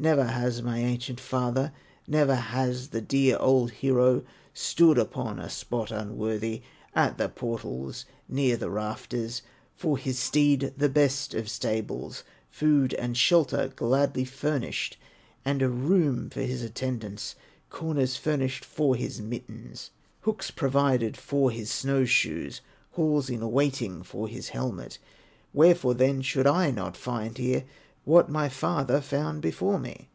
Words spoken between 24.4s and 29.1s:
helmet. Wherefore then should I not find here What my father